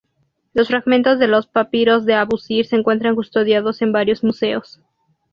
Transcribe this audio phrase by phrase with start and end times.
[0.55, 4.81] Los fragmentos de los Papiros de Abusir se encuentran custodiados en varios museos.